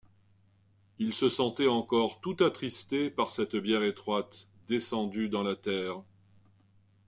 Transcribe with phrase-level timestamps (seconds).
[0.97, 6.01] Il se sentait encore tout attristé par cette bière étroite, descendue dans la terre.